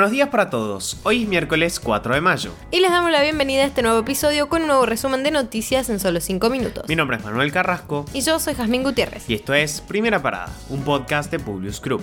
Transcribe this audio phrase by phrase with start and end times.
[0.00, 0.96] Buenos días para todos.
[1.02, 2.54] Hoy es miércoles 4 de mayo.
[2.70, 5.90] Y les damos la bienvenida a este nuevo episodio con un nuevo resumen de noticias
[5.90, 6.88] en solo 5 minutos.
[6.88, 8.06] Mi nombre es Manuel Carrasco.
[8.14, 9.28] Y yo soy Jazmín Gutiérrez.
[9.28, 12.00] Y esto es Primera Parada, un podcast de Publius Group.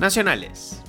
[0.00, 0.82] Nacionales.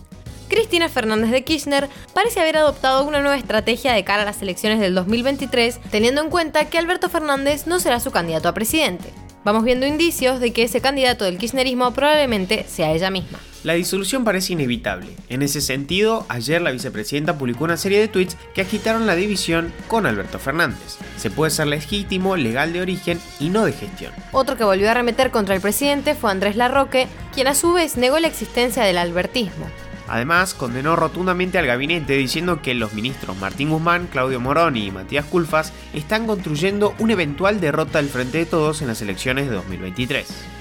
[0.50, 4.80] Cristina Fernández de Kirchner parece haber adoptado una nueva estrategia de cara a las elecciones
[4.80, 9.14] del 2023, teniendo en cuenta que Alberto Fernández no será su candidato a presidente.
[9.44, 13.38] Vamos viendo indicios de que ese candidato del kirchnerismo probablemente sea ella misma.
[13.68, 15.10] La disolución parece inevitable.
[15.28, 19.74] En ese sentido, ayer la vicepresidenta publicó una serie de tweets que agitaron la división
[19.90, 20.98] con Alberto Fernández.
[21.18, 24.14] Se puede ser legítimo, legal de origen y no de gestión.
[24.32, 27.98] Otro que volvió a arremeter contra el presidente fue Andrés Larroque, quien a su vez
[27.98, 29.70] negó la existencia del albertismo.
[30.08, 35.26] Además, condenó rotundamente al gabinete diciendo que los ministros Martín Guzmán, Claudio Moroni y Matías
[35.26, 40.57] Culfas están construyendo una eventual derrota del Frente de Todos en las elecciones de 2023.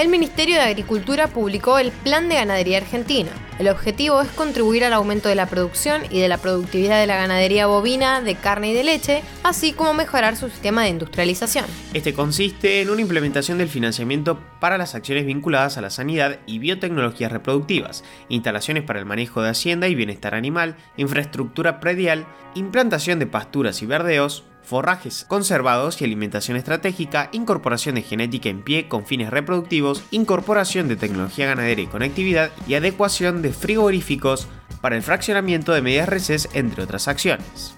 [0.00, 3.28] El Ministerio de Agricultura publicó el Plan de Ganadería Argentina.
[3.58, 7.18] El objetivo es contribuir al aumento de la producción y de la productividad de la
[7.18, 11.66] ganadería bovina, de carne y de leche, así como mejorar su sistema de industrialización.
[11.92, 16.60] Este consiste en una implementación del financiamiento para las acciones vinculadas a la sanidad y
[16.60, 23.26] biotecnologías reproductivas, instalaciones para el manejo de hacienda y bienestar animal, infraestructura predial, implantación de
[23.26, 29.28] pasturas y verdeos, forrajes conservados y alimentación estratégica, incorporación de genética en pie con fines
[29.28, 34.46] reproductivos, incorporación de tecnología ganadera y conectividad y adecuación de frigoríficos
[34.80, 37.74] para el fraccionamiento de medias reses, entre otras acciones.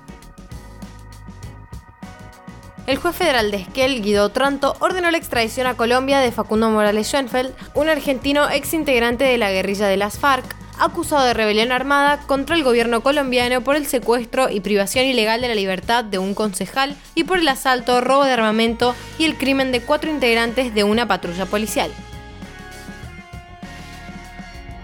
[2.87, 7.07] El juez federal de Esquel, Guido Tranto, ordenó la extradición a Colombia de Facundo Morales
[7.07, 10.45] Schoenfeld, un argentino ex integrante de la guerrilla de las FARC,
[10.85, 15.49] acusado de rebelión armada contra el gobierno colombiano por el secuestro y privación ilegal de
[15.49, 19.73] la libertad de un concejal y por el asalto, robo de armamento y el crimen
[19.73, 21.91] de cuatro integrantes de una patrulla policial.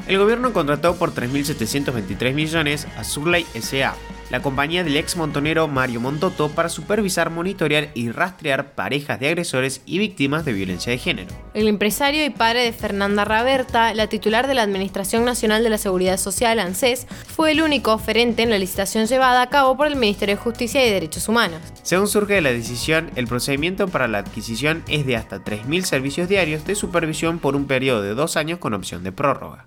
[0.07, 3.95] El gobierno contrató por 3.723 millones a Surley S.A.,
[4.31, 9.83] la compañía del ex montonero Mario Montoto para supervisar, monitorear y rastrear parejas de agresores
[9.87, 11.29] y víctimas de violencia de género.
[11.55, 15.79] El empresario y padre de Fernanda Raberta, la titular de la Administración Nacional de la
[15.79, 19.97] Seguridad Social, ANSES, fue el único oferente en la licitación llevada a cabo por el
[19.97, 21.61] Ministerio de Justicia y Derechos Humanos.
[21.83, 26.29] Según surge de la decisión, el procedimiento para la adquisición es de hasta 3.000 servicios
[26.29, 29.67] diarios de supervisión por un periodo de dos años con opción de prórroga.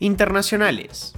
[0.00, 1.14] Internacionales.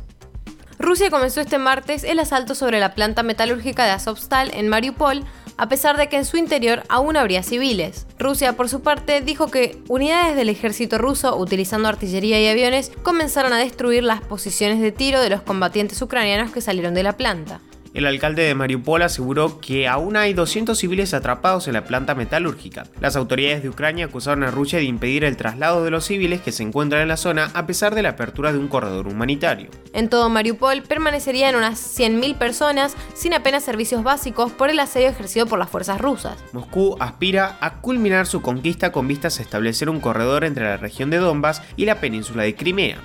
[0.80, 5.24] Rusia comenzó este martes el asalto sobre la planta metalúrgica de Azovstal en Mariupol,
[5.58, 8.06] a pesar de que en su interior aún habría civiles.
[8.18, 13.52] Rusia, por su parte, dijo que unidades del ejército ruso, utilizando artillería y aviones, comenzaron
[13.52, 17.60] a destruir las posiciones de tiro de los combatientes ucranianos que salieron de la planta.
[17.92, 22.84] El alcalde de Mariupol aseguró que aún hay 200 civiles atrapados en la planta metalúrgica.
[23.00, 26.52] Las autoridades de Ucrania acusaron a Rusia de impedir el traslado de los civiles que
[26.52, 29.70] se encuentran en la zona a pesar de la apertura de un corredor humanitario.
[29.92, 35.46] En todo Mariupol permanecerían unas 100.000 personas sin apenas servicios básicos por el asedio ejercido
[35.46, 36.36] por las fuerzas rusas.
[36.52, 41.10] Moscú aspira a culminar su conquista con vistas a establecer un corredor entre la región
[41.10, 42.98] de Donbass y la península de Crimea.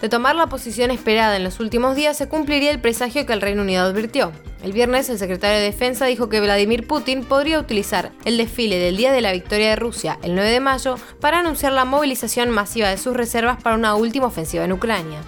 [0.00, 3.42] De tomar la posición esperada en los últimos días, se cumpliría el presagio que el
[3.42, 4.32] Reino Unido advirtió.
[4.62, 8.96] El viernes, el secretario de Defensa dijo que Vladimir Putin podría utilizar el desfile del
[8.96, 12.88] Día de la Victoria de Rusia, el 9 de mayo, para anunciar la movilización masiva
[12.88, 15.20] de sus reservas para una última ofensiva en Ucrania.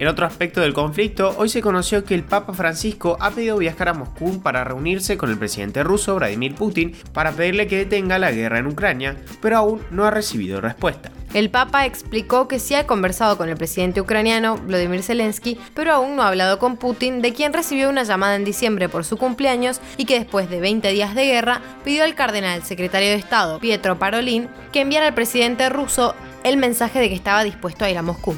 [0.00, 3.88] En otro aspecto del conflicto, hoy se conoció que el Papa Francisco ha pedido viajar
[3.88, 8.32] a Moscú para reunirse con el presidente ruso Vladimir Putin para pedirle que detenga la
[8.32, 11.13] guerra en Ucrania, pero aún no ha recibido respuesta.
[11.34, 16.14] El Papa explicó que sí ha conversado con el presidente ucraniano Vladimir Zelensky, pero aún
[16.14, 19.80] no ha hablado con Putin, de quien recibió una llamada en diciembre por su cumpleaños
[19.96, 23.98] y que después de 20 días de guerra pidió al cardenal secretario de Estado Pietro
[23.98, 28.02] Parolin que enviara al presidente ruso el mensaje de que estaba dispuesto a ir a
[28.02, 28.36] Moscú.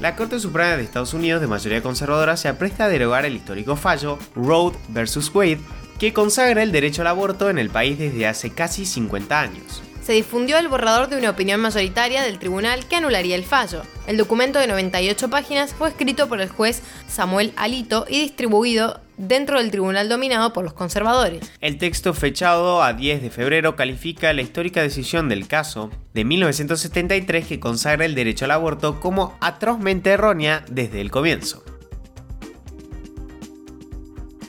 [0.00, 3.76] La Corte Suprema de Estados Unidos de mayoría conservadora se apresta a derogar el histórico
[3.76, 5.30] fallo Roe vs.
[5.34, 5.60] Wade
[5.98, 10.12] que consagra el derecho al aborto en el país desde hace casi 50 años se
[10.12, 13.82] difundió el borrador de una opinión mayoritaria del tribunal que anularía el fallo.
[14.06, 19.58] El documento de 98 páginas fue escrito por el juez Samuel Alito y distribuido dentro
[19.58, 21.50] del tribunal dominado por los conservadores.
[21.60, 27.46] El texto fechado a 10 de febrero califica la histórica decisión del caso de 1973
[27.46, 31.64] que consagra el derecho al aborto como atrozmente errónea desde el comienzo.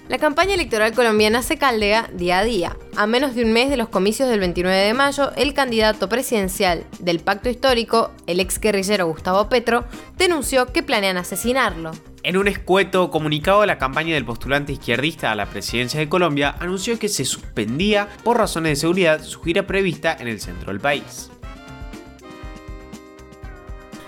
[0.07, 2.77] La campaña electoral colombiana se caldea día a día.
[2.95, 6.85] A menos de un mes de los comicios del 29 de mayo, el candidato presidencial
[6.99, 9.85] del pacto histórico, el ex guerrillero Gustavo Petro,
[10.15, 11.91] denunció que planean asesinarlo.
[12.21, 16.99] En un escueto comunicado, la campaña del postulante izquierdista a la presidencia de Colombia anunció
[16.99, 21.31] que se suspendía por razones de seguridad su gira prevista en el centro del país.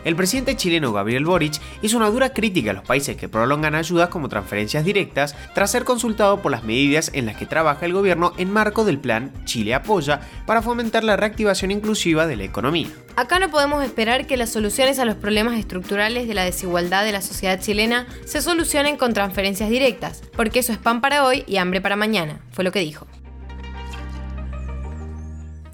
[0.03, 4.09] El presidente chileno Gabriel Boric hizo una dura crítica a los países que prolongan ayudas
[4.09, 8.33] como transferencias directas tras ser consultado por las medidas en las que trabaja el gobierno
[8.38, 12.88] en marco del plan Chile Apoya para fomentar la reactivación inclusiva de la economía.
[13.15, 17.11] Acá no podemos esperar que las soluciones a los problemas estructurales de la desigualdad de
[17.11, 21.57] la sociedad chilena se solucionen con transferencias directas, porque eso es pan para hoy y
[21.57, 23.07] hambre para mañana, fue lo que dijo.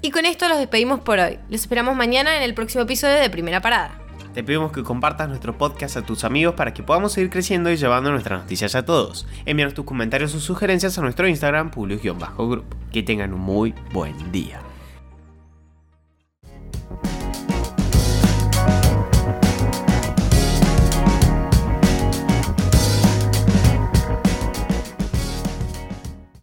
[0.00, 1.38] Y con esto los despedimos por hoy.
[1.48, 4.03] Los esperamos mañana en el próximo episodio de Primera Parada.
[4.34, 7.76] Te pedimos que compartas nuestro podcast a tus amigos para que podamos seguir creciendo y
[7.76, 9.28] llevando nuestras noticias a todos.
[9.46, 12.64] Envíanos tus comentarios o sugerencias a nuestro Instagram, publius-group.
[12.92, 14.60] Que tengan un muy buen día.